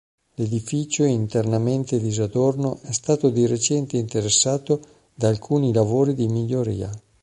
L'edificio, 0.33 1.03
internamente 1.03 1.99
disadorno, 1.99 2.79
è 2.81 2.91
stato 2.91 3.29
di 3.29 3.45
recente 3.45 3.97
interessato 3.97 4.81
da 5.13 5.27
alcuni 5.27 5.71
lavori 5.71 6.15
di 6.15 6.27
miglioria. 6.27 6.89